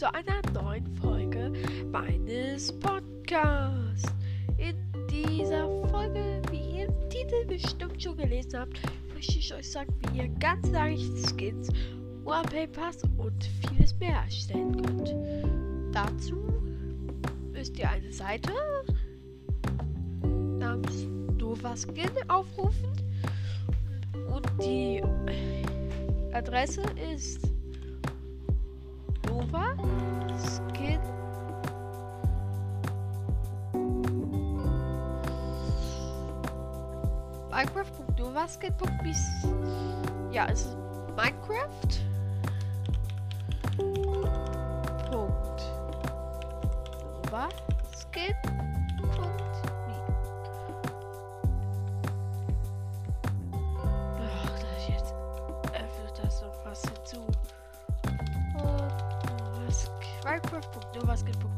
[0.00, 1.52] zu einer neuen Folge
[1.92, 4.10] meines Podcasts.
[4.56, 4.74] In
[5.10, 8.80] dieser Folge, wie ihr im Titel bestimmt schon gelesen habt,
[9.12, 11.68] möchte ich euch sagen, wie ihr ganz leicht Skins,
[12.24, 15.14] Wallpapers und vieles mehr erstellen könnt.
[15.94, 16.50] Dazu
[17.52, 18.52] müsst ihr eine Seite
[20.22, 22.88] namens NovaSkin aufrufen
[24.34, 25.02] und die
[26.32, 27.49] Adresse ist
[29.40, 29.74] Nova
[30.36, 31.00] Skin
[37.50, 39.22] Minecraft.novaskin.bis
[40.30, 40.76] Ja, es ist
[41.16, 42.00] Minecraft.
[45.10, 45.62] Punkt.
[47.24, 47.48] Nova
[47.96, 48.34] Skin.
[61.00, 61.50] Minecraft.novaskin.me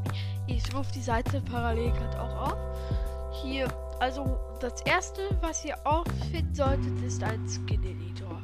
[0.46, 3.42] Ich rufe die Seite parallel gerade auch auf.
[3.42, 3.68] Hier,
[4.00, 8.40] also das erste, was ihr auch finden solltet, ist ein Skin-Editor.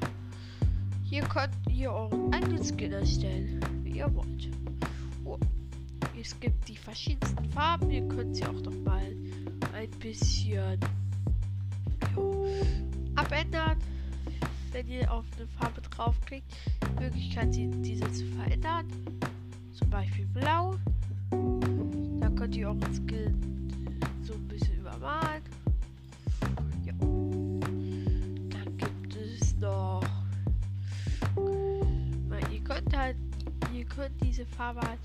[1.04, 4.50] Hier könnt ihr euren eigenen Skin erstellen, wie ihr wollt.
[5.24, 5.38] Oh.
[6.20, 9.14] Es gibt die verschiedensten Farben, ihr könnt sie auch noch mal
[9.74, 10.80] ein bisschen
[12.14, 12.46] jo,
[13.14, 13.78] abändern.
[14.72, 18.86] Wenn ihr auf eine Farbe draufklickt, die Möglichkeit, diese zu verändern.
[19.78, 20.74] Zum Beispiel blau.
[22.18, 23.70] Da könnt ihr euren Skin
[24.24, 25.42] so ein bisschen übermalen.
[26.84, 26.92] Ja.
[28.50, 30.02] Dann gibt es noch.
[31.36, 33.16] Weil ihr könnt halt,
[33.72, 34.98] ihr könnt diese Farbe halt,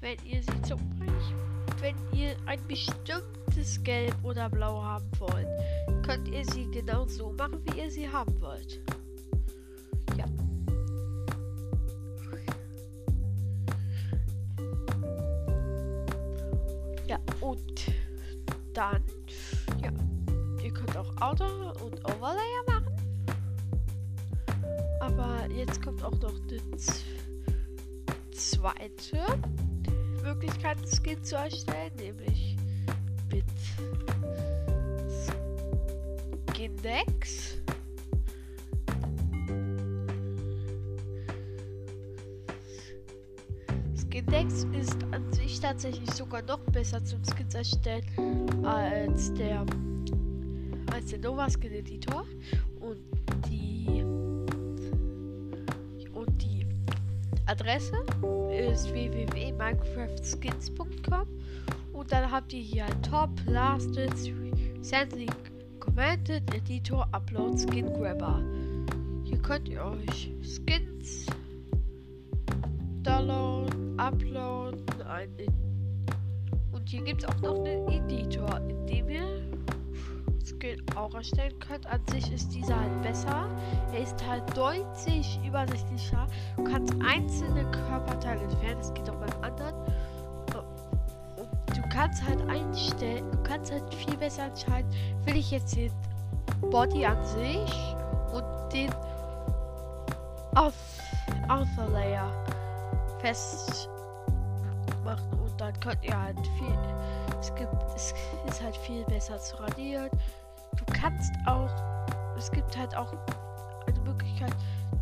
[0.00, 1.36] wenn ihr sie zum Beispiel,
[1.80, 5.48] wenn ihr ein bestimmtes Gelb oder Blau haben wollt,
[6.02, 8.80] könnt ihr sie genau so machen, wie ihr sie haben wollt.
[17.06, 17.92] Ja, und
[18.72, 19.02] dann,
[19.82, 19.90] ja,
[20.62, 22.94] ihr könnt auch Outer und Overlayer machen.
[25.00, 26.62] Aber jetzt kommt auch noch die
[28.32, 29.20] zweite
[30.22, 32.56] Möglichkeit, Skin zu erstellen, nämlich
[33.30, 33.44] mit
[36.50, 37.58] Skindex.
[43.96, 45.03] Skindex ist
[45.64, 48.04] tatsächlich sogar noch besser zum Skins erstellen
[48.66, 49.64] als der
[50.92, 52.26] als der Nova Skin Editor
[52.80, 52.98] und
[53.48, 54.04] die
[56.12, 56.66] und die
[57.46, 57.96] Adresse
[58.50, 61.26] ist www.minecraftskins.com
[61.94, 65.28] und dann habt ihr hier Top, Lasted, Recently
[65.80, 68.42] Commented, Editor, Upload, Skin Grabber.
[69.24, 71.24] Hier könnt ihr euch Skins
[73.02, 75.64] downloaden, uploaden, einen
[76.72, 79.54] und hier gibt es auch noch einen Editor, in dem ihr
[80.44, 81.86] Skin auch erstellen könnt.
[81.86, 83.48] An sich ist dieser halt besser.
[83.92, 86.26] Er ist halt deutlich übersichtlicher.
[86.56, 88.78] Du kannst einzelne Körperteile entfernen.
[88.78, 89.74] Das geht auch beim anderen.
[91.36, 93.24] Und du kannst halt einstellen.
[93.30, 94.90] Du kannst halt viel besser entscheiden.
[95.24, 95.92] Will ich jetzt den
[96.70, 97.72] Body an sich
[98.34, 98.90] und den
[100.56, 100.74] auf
[101.48, 102.30] Alpha Layer
[103.20, 103.88] fest
[105.04, 106.78] machen und dann könnt ihr halt viel
[107.40, 108.14] es gibt es
[108.48, 110.10] ist halt viel besser zu radieren.
[110.76, 111.70] Du kannst auch
[112.36, 113.12] es gibt halt auch
[113.86, 114.54] eine Möglichkeit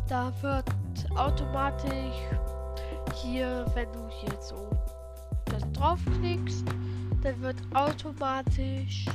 [0.07, 0.65] da wird
[1.15, 2.15] automatisch
[3.15, 4.69] hier wenn du hier so
[5.45, 6.65] das draufklickst
[7.21, 9.05] dann wird automatisch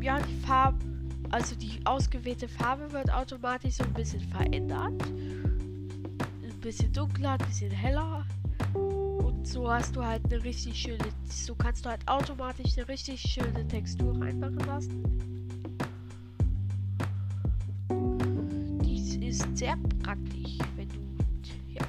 [0.00, 0.96] ja die Farben
[1.30, 4.92] also die ausgewählte Farbe wird automatisch so ein bisschen verändert.
[5.02, 8.24] Ein bisschen dunkler ein bisschen heller
[8.74, 13.20] und so hast du halt eine richtig schöne, so kannst du halt automatisch eine richtig
[13.20, 15.02] schöne Textur reinmachen lassen.
[18.82, 20.98] Dies ist sehr praktisch, wenn du,
[21.68, 21.84] ja.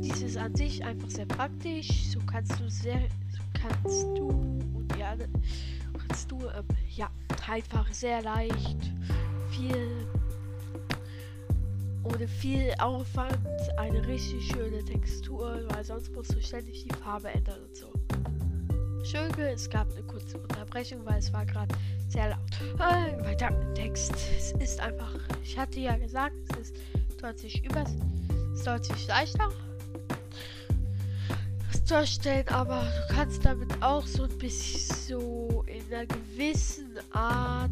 [0.00, 2.10] Dies ist an sich einfach sehr praktisch.
[2.10, 3.00] So kannst du sehr,
[3.30, 5.14] so kannst du und ja,
[6.08, 6.64] kannst du, ähm,
[6.94, 7.10] ja,
[7.48, 8.92] einfach sehr leicht
[9.50, 10.06] viel
[12.12, 13.38] ohne viel Aufwand
[13.76, 17.92] eine richtig schöne Textur, weil sonst musst du ständig die Farbe ändern und so.
[19.04, 21.74] Schöne, es gab eine kurze Unterbrechung, weil es war gerade
[22.08, 22.80] sehr laut.
[22.80, 24.12] Äh, weiter im Text.
[24.36, 25.12] Es ist einfach,
[25.42, 26.76] ich hatte ja gesagt, es ist
[27.20, 29.48] deutlich über, es ist deutlich leichter
[31.84, 37.70] zu erstellen, aber du kannst damit auch so ein bisschen so in einer gewissen Art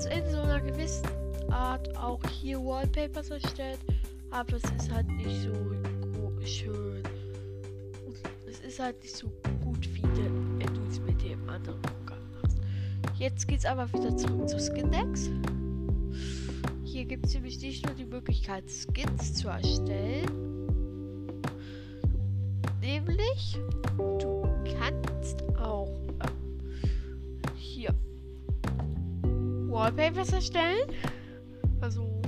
[0.00, 1.08] kannst in so einer gewissen
[1.50, 3.78] Art auch hier Wallpapers erstellt,
[4.30, 5.52] aber es ist halt nicht so
[6.44, 7.02] schön.
[8.48, 9.28] Es ist halt nicht so
[9.64, 12.58] gut wie du es mit dem anderen Programm machst.
[13.18, 15.28] Jetzt geht's aber wieder zurück zu Skindex.
[16.84, 20.30] Hier gibt es nämlich nicht nur die Möglichkeit, Skins zu erstellen.
[22.80, 23.58] Nämlich,
[23.98, 24.42] du
[24.78, 27.94] kannst auch äh, hier
[29.70, 30.88] Wallpapers erstellen.
[31.80, 32.20] Also,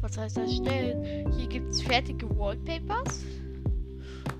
[0.00, 1.32] was heißt erstellen?
[1.32, 3.24] Hier gibt es fertige Wallpapers.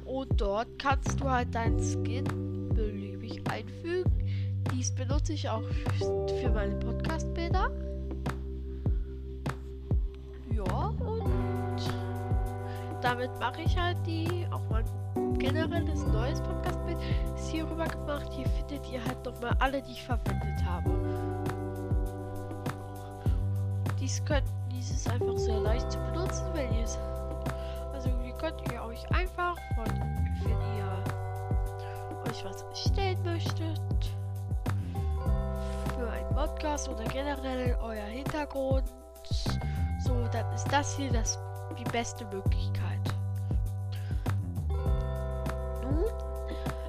[0.04, 4.12] Und dort kannst du halt deinen Skin beliebig einfügen.
[4.72, 5.62] Dies benutze ich auch
[6.40, 7.70] für meine Podcast-Bilder.
[10.54, 11.70] Ja, und
[13.00, 14.84] damit mache ich halt die, auch mein
[15.38, 16.98] generelles neues Podcast-Bild
[17.34, 18.30] ist hier rüber gemacht.
[18.32, 20.90] Hier findet ihr halt nochmal alle, die ich verwendet habe.
[24.02, 26.98] Dies könnt, dies ist einfach sehr leicht zu benutzen, wenn ihr es.
[27.92, 29.86] Also hier könnt ihr euch einfach von,
[30.42, 33.80] wenn ihr euch was erstellen möchtet,
[35.94, 38.82] für einen Podcast oder generell euer Hintergrund,
[40.04, 41.38] so, dann ist das hier das,
[41.78, 43.14] die beste Möglichkeit.
[44.68, 46.10] Nun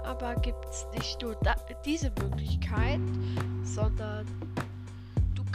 [0.04, 1.38] aber gibt es nicht nur
[1.86, 3.02] diese Möglichkeit,
[3.64, 4.26] sondern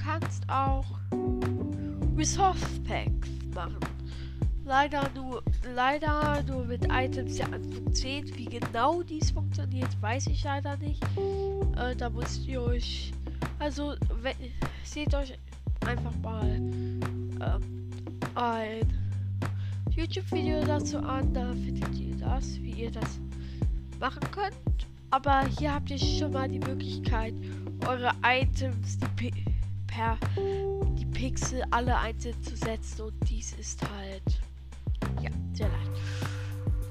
[0.09, 0.87] kannst auch
[2.17, 3.79] Resource Packs machen.
[4.65, 5.43] Leider nur,
[5.75, 8.37] leider nur mit Items der Anfang 10.
[8.37, 11.03] Wie genau dies funktioniert, weiß ich leider nicht.
[11.77, 13.13] Äh, da müsst ihr euch,
[13.59, 14.37] also wenn,
[14.83, 15.39] seht euch
[15.87, 17.91] einfach mal ähm,
[18.35, 18.81] ein
[19.91, 21.35] YouTube-Video dazu an.
[21.35, 23.19] Da findet ihr das, wie ihr das
[24.01, 24.87] machen könnt.
[25.11, 27.35] Aber hier habt ihr schon mal die Möglichkeit,
[27.87, 29.33] eure Items, die
[29.99, 30.17] per
[30.97, 34.23] die Pixel alle einzeln zu setzen und dies ist halt
[35.21, 35.91] ja sehr leicht.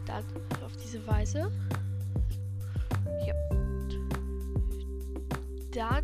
[0.06, 0.26] Dann
[0.66, 1.50] auf diese Weise.
[3.26, 3.34] Ja.
[5.72, 6.04] Dann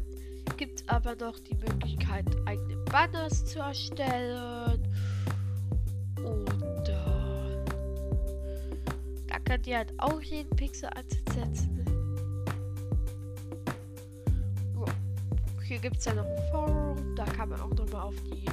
[0.56, 4.88] gibt es aber noch die Möglichkeit, eigene Banners zu erstellen.
[6.18, 7.66] Und äh,
[9.28, 11.73] da könnt ihr halt auch jeden Pixel einsetzen.
[15.74, 18.46] Hier gibt es ja noch ein Forum, da kann man auch nochmal auf die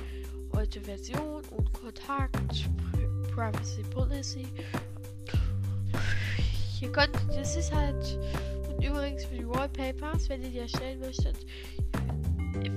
[0.57, 2.67] alte Version und Kontakt,
[3.35, 4.47] Privacy Policy.
[6.79, 8.19] Hier könnt, das ist halt,
[8.71, 11.37] und übrigens für die Wallpapers, wenn ihr die erstellen möchtet,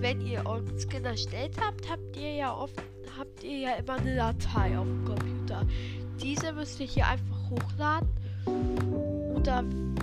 [0.02, 2.84] wenn ihr euren Skin erstellt habt, habt ihr ja oft
[3.18, 5.66] habt ihr ja immer eine Datei auf dem Computer.
[6.22, 8.10] Diese müsst ihr hier einfach hochladen.
[8.46, 9.96] Und dann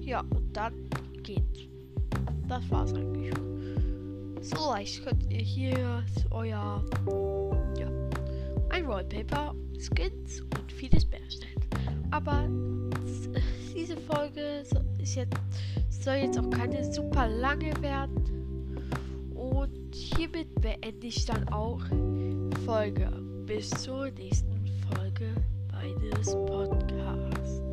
[0.00, 0.74] ja, und dann
[1.22, 1.68] geht.
[2.48, 3.34] Das war's eigentlich.
[4.40, 6.84] So leicht könnt ihr hier euer
[7.78, 7.90] ja,
[8.70, 11.60] ein Wallpaper, Skins und vieles mehr erstellen.
[12.10, 12.48] Aber
[13.74, 14.62] diese Folge
[14.98, 15.36] ist jetzt
[16.08, 18.24] soll jetzt auch keine super lange werden.
[19.34, 21.80] Und hiermit beende ich dann auch
[22.64, 23.10] Folge.
[23.46, 25.34] Bis zur nächsten Folge
[25.72, 27.67] meines Podcasts.